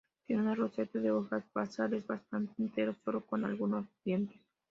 [0.25, 4.41] Tiene una roseta de hojas basales, bastante enteras, sólo con algunos dientes.